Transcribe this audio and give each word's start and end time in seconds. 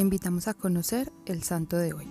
Invitamos 0.00 0.48
a 0.48 0.54
conocer 0.54 1.12
el 1.26 1.42
santo 1.42 1.76
de 1.76 1.92
hoy. 1.92 2.06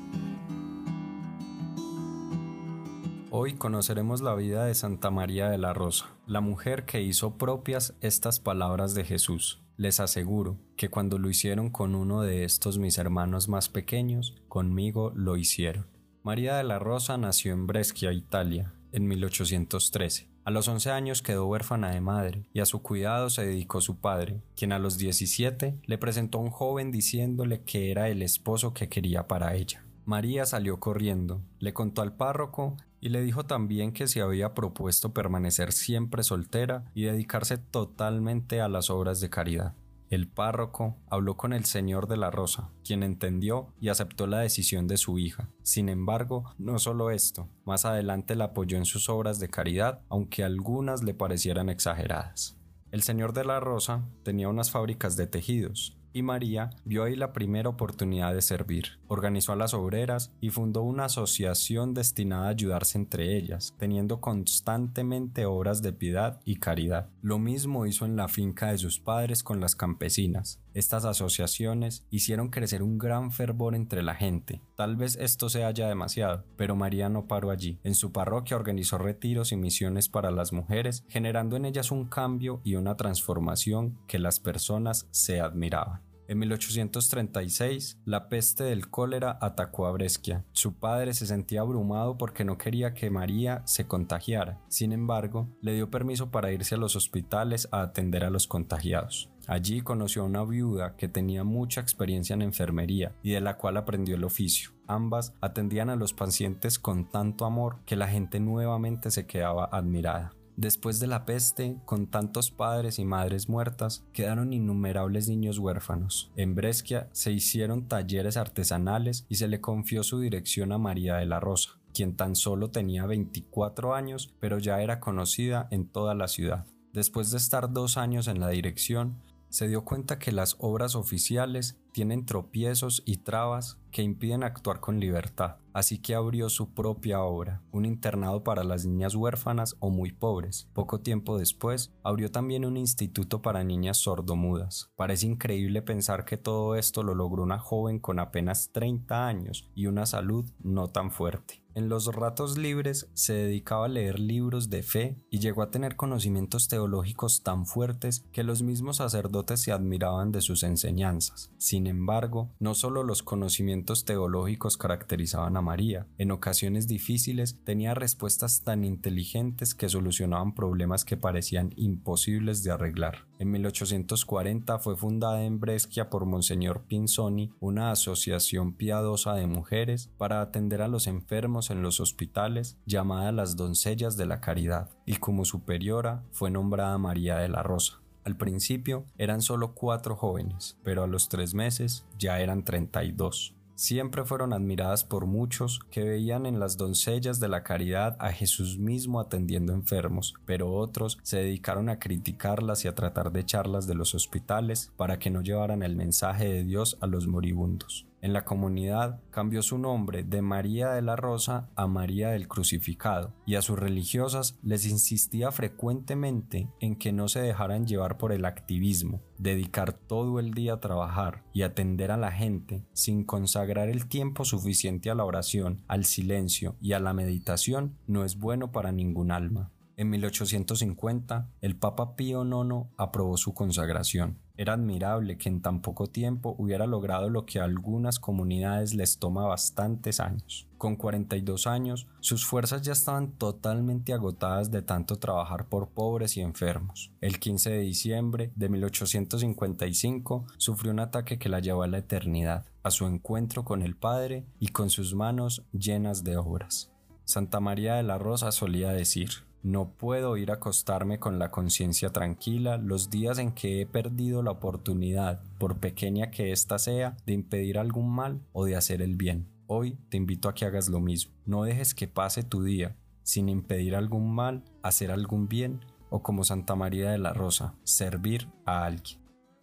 Hoy 3.31 3.55
conoceremos 3.55 4.21
la 4.21 4.35
vida 4.35 4.65
de 4.65 4.75
Santa 4.75 5.09
María 5.09 5.49
de 5.49 5.57
la 5.57 5.73
Rosa, 5.73 6.05
la 6.27 6.39
mujer 6.39 6.85
que 6.85 7.01
hizo 7.01 7.39
propias 7.39 7.95
estas 8.01 8.39
palabras 8.39 8.93
de 8.93 9.05
Jesús. 9.05 9.63
Les 9.75 9.99
aseguro 9.99 10.59
que 10.77 10.89
cuando 10.89 11.17
lo 11.17 11.31
hicieron 11.31 11.71
con 11.71 11.95
uno 11.95 12.21
de 12.21 12.43
estos 12.43 12.77
mis 12.77 12.99
hermanos 12.99 13.49
más 13.49 13.69
pequeños, 13.69 14.35
conmigo 14.47 15.11
lo 15.15 15.35
hicieron. 15.35 15.87
María 16.21 16.57
de 16.57 16.65
la 16.65 16.77
Rosa 16.77 17.17
nació 17.17 17.53
en 17.53 17.65
Brescia, 17.65 18.13
Italia, 18.13 18.71
en 18.91 19.07
1813. 19.07 20.29
A 20.49 20.51
los 20.51 20.67
11 20.67 20.89
años 20.89 21.21
quedó 21.21 21.45
huérfana 21.45 21.91
de 21.91 22.01
madre 22.01 22.43
y 22.53 22.59
a 22.59 22.65
su 22.65 22.81
cuidado 22.81 23.29
se 23.29 23.45
dedicó 23.45 23.81
su 23.81 23.99
padre, 23.99 24.41
quien 24.55 24.71
a 24.71 24.79
los 24.79 24.97
17 24.97 25.77
le 25.85 25.97
presentó 25.99 26.39
a 26.39 26.41
un 26.41 26.49
joven 26.49 26.91
diciéndole 26.91 27.61
que 27.61 27.91
era 27.91 28.09
el 28.09 28.23
esposo 28.23 28.73
que 28.73 28.89
quería 28.89 29.27
para 29.27 29.53
ella. 29.53 29.85
María 30.05 30.47
salió 30.47 30.79
corriendo, 30.79 31.43
le 31.59 31.71
contó 31.73 32.01
al 32.01 32.13
párroco 32.13 32.77
y 32.99 33.09
le 33.09 33.21
dijo 33.21 33.45
también 33.45 33.91
que 33.93 34.07
se 34.07 34.21
había 34.21 34.55
propuesto 34.55 35.13
permanecer 35.13 35.71
siempre 35.71 36.23
soltera 36.23 36.83
y 36.95 37.03
dedicarse 37.03 37.59
totalmente 37.59 38.59
a 38.59 38.69
las 38.69 38.89
obras 38.89 39.19
de 39.19 39.29
caridad. 39.29 39.75
El 40.09 40.27
párroco 40.27 40.97
habló 41.07 41.37
con 41.37 41.53
el 41.53 41.65
señor 41.65 42.07
de 42.07 42.17
la 42.17 42.31
Rosa, 42.31 42.71
quien 42.83 43.03
entendió 43.03 43.67
y 43.79 43.89
aceptó 43.89 44.25
la 44.25 44.39
decisión 44.39 44.87
de 44.87 44.97
su 44.97 45.19
hija. 45.19 45.51
Sin 45.61 45.87
embargo, 45.87 46.55
no 46.57 46.79
solo 46.79 47.11
esto, 47.11 47.47
más 47.63 47.85
adelante 47.85 48.35
la 48.35 48.45
apoyó 48.45 48.77
en 48.77 48.85
sus 48.85 49.07
obras 49.07 49.39
de 49.39 49.49
caridad, 49.49 50.01
aunque 50.09 50.43
algunas 50.43 51.03
le 51.03 51.13
parecieran 51.13 51.69
exageradas. 51.69 52.57
El 52.89 53.03
señor 53.03 53.33
de 53.33 53.45
la 53.45 53.59
Rosa 53.59 54.09
tenía 54.23 54.49
unas 54.49 54.71
fábricas 54.71 55.15
de 55.15 55.27
tejidos, 55.27 55.98
y 56.13 56.21
María 56.21 56.69
vio 56.85 57.03
ahí 57.03 57.15
la 57.15 57.33
primera 57.33 57.69
oportunidad 57.69 58.33
de 58.33 58.41
servir. 58.41 58.99
Organizó 59.07 59.53
a 59.53 59.55
las 59.55 59.73
obreras 59.73 60.31
y 60.41 60.49
fundó 60.49 60.81
una 60.83 61.05
asociación 61.05 61.93
destinada 61.93 62.47
a 62.47 62.49
ayudarse 62.49 62.97
entre 62.97 63.37
ellas, 63.37 63.73
teniendo 63.77 64.21
constantemente 64.21 65.45
obras 65.45 65.81
de 65.81 65.93
piedad 65.93 66.39
y 66.45 66.57
caridad. 66.57 67.09
Lo 67.21 67.39
mismo 67.39 67.85
hizo 67.85 68.05
en 68.05 68.15
la 68.15 68.27
finca 68.27 68.71
de 68.71 68.77
sus 68.77 68.99
padres 68.99 69.43
con 69.43 69.59
las 69.59 69.75
campesinas. 69.75 70.61
Estas 70.73 71.03
asociaciones 71.03 72.05
hicieron 72.11 72.49
crecer 72.49 72.83
un 72.83 72.97
gran 72.97 73.31
fervor 73.31 73.75
entre 73.75 74.03
la 74.03 74.15
gente. 74.15 74.61
Tal 74.75 74.95
vez 74.95 75.17
esto 75.19 75.49
se 75.49 75.63
haya 75.63 75.87
demasiado, 75.87 76.45
pero 76.57 76.75
María 76.75 77.09
no 77.09 77.25
paró 77.27 77.49
allí. 77.49 77.79
En 77.83 77.95
su 77.95 78.11
parroquia 78.11 78.55
organizó 78.55 78.97
retiros 78.97 79.51
y 79.51 79.57
misiones 79.57 80.09
para 80.09 80.31
las 80.31 80.53
mujeres, 80.53 81.03
generando 81.09 81.55
en 81.55 81.65
ellas 81.65 81.91
un 81.91 82.05
cambio 82.05 82.61
y 82.63 82.75
una 82.75 82.95
transformación 82.95 83.97
que 84.07 84.19
las 84.19 84.39
personas 84.39 85.07
se 85.11 85.41
admiraban. 85.41 86.08
En 86.29 86.37
1836, 86.37 87.97
la 88.05 88.29
peste 88.29 88.63
del 88.63 88.91
cólera 88.91 89.39
atacó 89.41 89.87
a 89.87 89.91
Brescia. 89.91 90.45
Su 90.51 90.75
padre 90.75 91.15
se 91.15 91.25
sentía 91.25 91.61
abrumado 91.61 92.19
porque 92.19 92.45
no 92.45 92.59
quería 92.59 92.93
que 92.93 93.09
María 93.09 93.63
se 93.65 93.87
contagiara. 93.87 94.61
Sin 94.67 94.91
embargo, 94.91 95.49
le 95.63 95.73
dio 95.73 95.89
permiso 95.89 96.29
para 96.29 96.51
irse 96.51 96.75
a 96.75 96.77
los 96.77 96.95
hospitales 96.95 97.67
a 97.71 97.81
atender 97.81 98.23
a 98.23 98.29
los 98.29 98.45
contagiados. 98.45 99.31
Allí 99.47 99.81
conoció 99.81 100.21
a 100.21 100.25
una 100.25 100.43
viuda 100.43 100.95
que 100.97 101.07
tenía 101.07 101.43
mucha 101.43 101.81
experiencia 101.81 102.35
en 102.35 102.43
enfermería 102.43 103.15
y 103.23 103.31
de 103.31 103.41
la 103.41 103.57
cual 103.57 103.77
aprendió 103.77 104.13
el 104.13 104.23
oficio. 104.23 104.69
Ambas 104.85 105.33
atendían 105.41 105.89
a 105.89 105.95
los 105.95 106.13
pacientes 106.13 106.77
con 106.77 107.09
tanto 107.09 107.45
amor 107.45 107.79
que 107.87 107.95
la 107.95 108.07
gente 108.07 108.39
nuevamente 108.39 109.09
se 109.09 109.25
quedaba 109.25 109.65
admirada. 109.65 110.35
Después 110.59 110.99
de 110.99 111.07
la 111.07 111.23
peste, 111.23 111.77
con 111.85 112.07
tantos 112.07 112.51
padres 112.51 112.99
y 112.99 113.05
madres 113.05 113.47
muertas, 113.47 114.03
quedaron 114.11 114.51
innumerables 114.51 115.29
niños 115.29 115.57
huérfanos. 115.57 116.33
En 116.35 116.53
Brescia 116.53 117.07
se 117.13 117.31
hicieron 117.31 117.87
talleres 117.87 118.35
artesanales 118.35 119.25
y 119.29 119.35
se 119.35 119.47
le 119.47 119.61
confió 119.61 120.03
su 120.03 120.19
dirección 120.19 120.73
a 120.73 120.77
María 120.77 121.15
de 121.15 121.25
la 121.25 121.39
Rosa, 121.39 121.79
quien 121.93 122.17
tan 122.17 122.35
solo 122.35 122.71
tenía 122.71 123.05
24 123.05 123.95
años, 123.95 124.35
pero 124.41 124.59
ya 124.59 124.81
era 124.81 124.99
conocida 124.99 125.69
en 125.71 125.87
toda 125.87 126.13
la 126.13 126.27
ciudad. 126.27 126.65
Después 126.91 127.31
de 127.31 127.37
estar 127.37 127.71
dos 127.71 127.95
años 127.95 128.27
en 128.27 128.41
la 128.41 128.49
dirección, 128.49 129.15
se 129.47 129.69
dio 129.69 129.85
cuenta 129.85 130.19
que 130.19 130.33
las 130.33 130.57
obras 130.59 130.93
oficiales 130.93 131.79
tienen 131.93 132.25
tropiezos 132.25 133.01
y 133.05 133.17
trabas 133.17 133.79
que 133.91 134.03
impiden 134.03 134.43
actuar 134.43 134.81
con 134.81 134.99
libertad, 134.99 135.55
así 135.79 135.97
que 135.97 136.13
abrió 136.13 136.49
su 136.49 136.73
propia 136.73 137.21
obra, 137.21 137.63
un 137.71 137.85
internado 137.85 138.43
para 138.43 138.63
las 138.63 138.85
niñas 138.85 139.15
huérfanas 139.15 139.75
o 139.79 139.89
muy 139.89 140.11
pobres. 140.11 140.69
Poco 140.73 140.99
tiempo 140.99 141.37
después, 141.37 141.91
abrió 142.03 142.29
también 142.29 142.65
un 142.65 142.77
instituto 142.77 143.41
para 143.41 143.63
niñas 143.63 143.97
sordomudas. 143.97 144.91
Parece 144.95 145.25
increíble 145.25 145.81
pensar 145.81 146.25
que 146.25 146.37
todo 146.37 146.75
esto 146.75 147.01
lo 147.01 147.15
logró 147.15 147.43
una 147.43 147.59
joven 147.59 147.99
con 147.99 148.19
apenas 148.19 148.71
30 148.73 149.25
años 149.25 149.69
y 149.73 149.87
una 149.87 150.05
salud 150.05 150.45
no 150.59 150.89
tan 150.89 151.11
fuerte. 151.11 151.63
En 151.79 151.87
los 151.87 152.13
ratos 152.13 152.57
libres 152.57 153.09
se 153.13 153.31
dedicaba 153.31 153.85
a 153.85 153.87
leer 153.87 154.19
libros 154.19 154.69
de 154.69 154.83
fe 154.83 155.15
y 155.29 155.39
llegó 155.39 155.61
a 155.61 155.71
tener 155.71 155.95
conocimientos 155.95 156.67
teológicos 156.67 157.41
tan 157.41 157.65
fuertes 157.65 158.25
que 158.33 158.43
los 158.43 158.61
mismos 158.63 158.97
sacerdotes 158.97 159.61
se 159.61 159.71
admiraban 159.71 160.33
de 160.33 160.41
sus 160.41 160.63
enseñanzas. 160.63 161.53
Sin 161.57 161.87
embargo, 161.87 162.49
no 162.59 162.75
solo 162.75 163.03
los 163.03 163.23
conocimientos 163.23 164.03
teológicos 164.03 164.75
caracterizaban 164.75 165.55
a 165.55 165.61
María, 165.61 166.05
en 166.17 166.31
ocasiones 166.31 166.85
difíciles 166.85 167.63
tenía 167.63 167.93
respuestas 167.93 168.61
tan 168.61 168.83
inteligentes 168.83 169.73
que 169.73 169.87
solucionaban 169.87 170.55
problemas 170.55 171.05
que 171.05 171.15
parecían 171.15 171.71
imposibles 171.77 172.61
de 172.61 172.71
arreglar. 172.71 173.28
En 173.39 173.51
1840 173.51 174.79
fue 174.79 174.97
fundada 174.97 175.45
en 175.45 175.61
Brescia 175.61 176.09
por 176.09 176.25
Monseñor 176.25 176.81
Pinzoni 176.81 177.53
una 177.61 177.89
asociación 177.89 178.73
piadosa 178.73 179.33
de 179.33 179.47
mujeres 179.47 180.11
para 180.17 180.41
atender 180.41 180.81
a 180.81 180.89
los 180.89 181.07
enfermos 181.07 181.69
en 181.69 181.81
los 181.81 182.01
hospitales 182.01 182.77
llamada 182.85 183.31
las 183.31 183.55
Doncellas 183.55 184.17
de 184.17 184.25
la 184.25 184.41
Caridad, 184.41 184.89
y 185.05 185.15
como 185.15 185.45
superiora 185.45 186.25
fue 186.33 186.51
nombrada 186.51 186.97
María 186.97 187.37
de 187.37 187.47
la 187.47 187.63
Rosa. 187.63 188.01
Al 188.25 188.35
principio 188.35 189.05
eran 189.17 189.41
solo 189.41 189.73
cuatro 189.73 190.17
jóvenes, 190.17 190.77
pero 190.83 191.03
a 191.03 191.07
los 191.07 191.29
tres 191.29 191.53
meses 191.53 192.05
ya 192.17 192.41
eran 192.41 192.65
32 192.65 193.55
siempre 193.79 194.25
fueron 194.25 194.51
admiradas 194.51 195.05
por 195.05 195.25
muchos 195.25 195.79
que 195.89 196.03
veían 196.03 196.45
en 196.45 196.59
las 196.59 196.75
doncellas 196.75 197.39
de 197.39 197.47
la 197.47 197.63
caridad 197.63 198.17
a 198.19 198.33
Jesús 198.33 198.77
mismo 198.77 199.21
atendiendo 199.21 199.71
enfermos, 199.71 200.33
pero 200.45 200.73
otros 200.73 201.17
se 201.23 201.37
dedicaron 201.37 201.87
a 201.87 201.97
criticarlas 201.97 202.83
y 202.83 202.89
a 202.89 202.95
tratar 202.95 203.31
de 203.31 203.39
echarlas 203.39 203.87
de 203.87 203.95
los 203.95 204.15
hospitales 204.15 204.91
para 204.97 205.17
que 205.17 205.29
no 205.29 205.41
llevaran 205.41 205.81
el 205.81 205.95
mensaje 205.95 206.45
de 206.49 206.65
Dios 206.65 206.97
a 206.99 207.07
los 207.07 207.27
moribundos. 207.27 208.08
En 208.21 208.33
la 208.33 208.43
comunidad 208.43 209.21
cambió 209.31 209.61
su 209.61 209.77
nombre 209.77 210.23
de 210.23 210.41
María 210.41 210.89
de 210.91 211.01
la 211.01 211.15
Rosa 211.15 211.69
a 211.75 211.87
María 211.87 212.29
del 212.29 212.47
Crucificado 212.49 213.33
y 213.45 213.55
a 213.55 213.61
sus 213.61 213.79
religiosas 213.79 214.59
les 214.61 214.85
insistía 214.85 215.51
frecuentemente 215.51 216.69
en 216.81 216.95
que 216.95 217.13
no 217.13 217.29
se 217.29 217.41
dejaran 217.41 217.87
llevar 217.87 218.17
por 218.17 218.33
el 218.33 218.43
activismo, 218.43 219.21
dedicar 219.37 219.93
todo 219.93 220.39
el 220.39 220.53
día 220.53 220.73
a 220.73 220.79
trabajar 220.79 221.43
y 221.53 221.61
atender 221.61 222.11
a 222.11 222.17
la 222.17 222.31
gente 222.31 222.83
sin 222.93 223.23
consagrar 223.23 223.87
el 223.87 224.07
tiempo 224.07 224.43
suficiente 224.43 225.09
a 225.09 225.15
la 225.15 225.23
oración, 225.23 225.83
al 225.87 226.03
silencio 226.03 226.75
y 226.81 226.93
a 226.93 226.99
la 226.99 227.13
meditación 227.13 227.97
no 228.05 228.25
es 228.25 228.37
bueno 228.37 228.71
para 228.71 228.91
ningún 228.91 229.31
alma. 229.31 229.71
En 229.99 230.11
1850, 230.11 231.49
el 231.59 231.75
Papa 231.75 232.15
Pío 232.15 232.45
IX 232.45 232.87
aprobó 232.95 233.35
su 233.35 233.53
consagración. 233.53 234.37
Era 234.55 234.71
admirable 234.71 235.37
que 235.37 235.49
en 235.49 235.61
tan 235.61 235.81
poco 235.81 236.07
tiempo 236.07 236.55
hubiera 236.57 236.87
logrado 236.87 237.29
lo 237.29 237.45
que 237.45 237.59
a 237.59 237.65
algunas 237.65 238.17
comunidades 238.17 238.93
les 238.93 239.19
toma 239.19 239.45
bastantes 239.45 240.21
años. 240.21 240.69
Con 240.77 240.95
42 240.95 241.67
años, 241.67 242.07
sus 242.21 242.45
fuerzas 242.45 242.81
ya 242.81 242.93
estaban 242.93 243.33
totalmente 243.33 244.13
agotadas 244.13 244.71
de 244.71 244.83
tanto 244.83 245.17
trabajar 245.17 245.67
por 245.67 245.89
pobres 245.89 246.37
y 246.37 246.39
enfermos. 246.39 247.11
El 247.19 247.37
15 247.37 247.69
de 247.69 247.79
diciembre 247.79 248.53
de 248.55 248.69
1855 248.69 250.45
sufrió 250.55 250.93
un 250.93 251.01
ataque 251.01 251.37
que 251.37 251.49
la 251.49 251.59
llevó 251.59 251.83
a 251.83 251.87
la 251.87 251.97
eternidad, 251.97 252.63
a 252.83 252.91
su 252.91 253.05
encuentro 253.05 253.65
con 253.65 253.81
el 253.81 253.97
Padre 253.97 254.45
y 254.61 254.69
con 254.69 254.89
sus 254.89 255.13
manos 255.13 255.61
llenas 255.73 256.23
de 256.23 256.37
obras. 256.37 256.89
Santa 257.25 257.59
María 257.59 257.95
de 257.95 258.03
la 258.03 258.17
Rosa 258.17 258.53
solía 258.53 258.91
decir, 258.91 259.48
no 259.61 259.91
puedo 259.91 260.37
ir 260.37 260.51
a 260.51 260.55
acostarme 260.55 261.19
con 261.19 261.39
la 261.39 261.51
conciencia 261.51 262.11
tranquila 262.11 262.77
los 262.77 263.09
días 263.09 263.39
en 263.39 263.51
que 263.51 263.81
he 263.81 263.85
perdido 263.85 264.41
la 264.41 264.51
oportunidad, 264.51 265.41
por 265.57 265.79
pequeña 265.79 266.31
que 266.31 266.51
ésta 266.51 266.79
sea, 266.79 267.17
de 267.25 267.33
impedir 267.33 267.77
algún 267.77 268.09
mal 268.09 268.41
o 268.53 268.65
de 268.65 268.75
hacer 268.75 269.01
el 269.01 269.15
bien. 269.15 269.47
Hoy 269.67 269.97
te 270.09 270.17
invito 270.17 270.49
a 270.49 270.53
que 270.53 270.65
hagas 270.65 270.89
lo 270.89 270.99
mismo. 270.99 271.33
No 271.45 271.63
dejes 271.63 271.93
que 271.93 272.07
pase 272.07 272.43
tu 272.43 272.63
día 272.63 272.95
sin 273.23 273.49
impedir 273.49 273.95
algún 273.95 274.33
mal, 274.33 274.63
hacer 274.81 275.11
algún 275.11 275.47
bien 275.47 275.81
o 276.09 276.23
como 276.23 276.43
Santa 276.43 276.75
María 276.75 277.11
de 277.11 277.19
la 277.19 277.33
Rosa, 277.33 277.75
servir 277.83 278.47
a 278.65 278.85
alguien. 278.85 279.19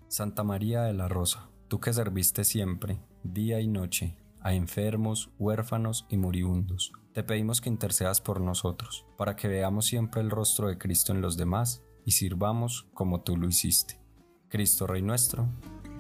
Santa 0.09 0.45
María 0.45 0.83
de 0.83 0.95
la 0.95 1.09
Rosa, 1.09 1.49
tú 1.67 1.81
que 1.81 1.93
serviste 1.93 2.45
siempre, 2.45 3.01
día 3.25 3.59
y 3.61 3.67
noche, 3.67 4.17
a 4.47 4.55
enfermos, 4.55 5.29
huérfanos 5.41 6.07
y 6.09 6.17
moribundos. 6.19 6.93
Te 7.13 7.25
pedimos 7.25 7.61
que 7.61 7.69
intercedas 7.69 8.21
por 8.21 8.41
nosotros, 8.41 9.05
para 9.19 9.35
que 9.35 9.49
veamos 9.49 9.87
siempre 9.87 10.21
el 10.21 10.31
rostro 10.31 10.69
de 10.69 10.79
Cristo 10.79 11.13
en 11.13 11.21
los 11.21 11.37
demás 11.37 11.83
y 12.05 12.13
sirvamos 12.13 12.87
como 12.95 13.23
tú 13.23 13.37
lo 13.37 13.49
hiciste. 13.49 14.01
Cristo 14.49 14.87
Rey 14.87 15.03
nuestro, 15.03 15.49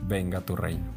venga 0.06 0.42
tu 0.42 0.54
reino. 0.54 0.92